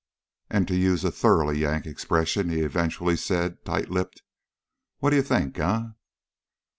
"And 0.49 0.67
to 0.67 0.75
use 0.75 1.03
a 1.03 1.11
thoroughly 1.11 1.59
Yank 1.59 1.85
expression," 1.85 2.49
he 2.49 2.61
eventually 2.61 3.15
said, 3.15 3.63
tight 3.63 3.91
lipped, 3.91 4.23
"what 4.97 5.11
do 5.11 5.15
you 5.15 5.21
think, 5.21 5.59
eh?" 5.59 5.83